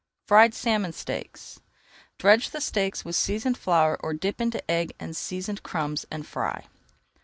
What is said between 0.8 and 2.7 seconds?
STEAKS Dredge the